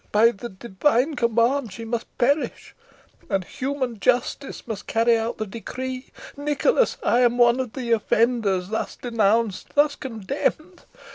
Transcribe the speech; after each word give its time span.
By 0.11 0.31
the 0.31 0.49
divine 0.49 1.15
command 1.15 1.71
she 1.71 1.85
must 1.85 2.07
perish, 2.17 2.73
and 3.29 3.43
human 3.43 3.99
justice 3.99 4.65
must; 4.65 4.87
carry 4.87 5.15
out 5.15 5.37
the 5.37 5.45
decree. 5.45 6.07
Nicholas, 6.35 6.97
I 7.03 7.19
am 7.19 7.37
one 7.37 7.59
of 7.59 7.73
the 7.73 7.91
offenders 7.91 8.69
thus 8.69 8.95
denounced, 8.95 9.75
thus 9.75 9.95
condemned. 9.95 10.85